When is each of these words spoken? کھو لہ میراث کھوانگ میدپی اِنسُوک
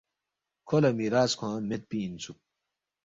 کھو 0.67 0.77
لہ 0.83 0.89
میراث 0.97 1.31
کھوانگ 1.37 1.67
میدپی 1.69 1.97
اِنسُوک 2.03 2.39